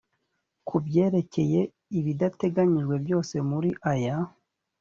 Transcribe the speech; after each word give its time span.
ku 0.67 0.75
byerekeye 0.85 1.61
ibidateganijwe 1.99 2.95
byose 3.03 3.35
muri 3.49 3.69
aya 3.91 4.17